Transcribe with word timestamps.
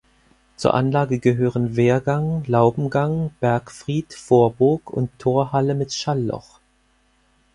Zur 0.55 0.73
Anlage 0.73 1.19
gehören 1.19 1.75
Wehrgang, 1.75 2.43
Laubengang, 2.47 3.29
Bergfried, 3.39 4.15
Vorburg 4.15 4.89
und 4.89 5.11
Torhalle 5.19 5.75
mit 5.75 5.93
Schallloch. 5.93 6.59